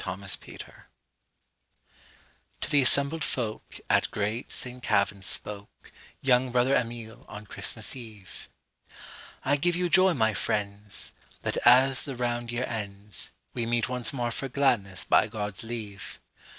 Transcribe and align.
On 0.03 0.19
Love 0.21 0.39
TO 0.39 0.87
the 2.71 2.81
assembled 2.81 3.21
folkAt 3.21 4.09
great 4.09 4.51
St. 4.51 4.81
Kavin's 4.81 5.27
spokeYoung 5.27 6.51
Brother 6.51 6.73
Amiel 6.75 7.23
on 7.29 7.45
Christmas 7.45 7.95
Eve;I 7.95 9.57
give 9.57 9.75
you 9.75 9.89
joy, 9.89 10.15
my 10.15 10.33
friends, 10.33 11.13
That 11.43 11.57
as 11.65 12.05
the 12.05 12.15
round 12.15 12.51
year 12.51 12.65
ends, 12.67 13.29
We 13.53 13.67
meet 13.67 13.89
once 13.89 14.11
more 14.11 14.31
for 14.31 14.49
gladness 14.49 15.03
by 15.03 15.27
God's 15.27 15.61
leave. 15.63 16.19